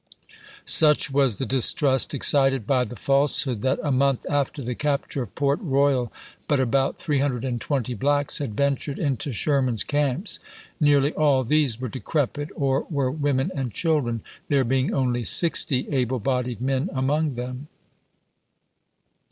[0.65, 5.29] Such was the distrust excited by the falsehood, that a month after the capture of
[5.29, 6.09] ^^ Port Eoyal
[6.47, 10.39] but about 320 blacks had ventured into ^Th^^asf Shei man's camps;
[10.79, 12.61] nearly all these were decrepit, i86i!'^ wf'K.
[12.63, 17.67] or were women and children, there being only ^p!'205!" sixty able bodied men among them.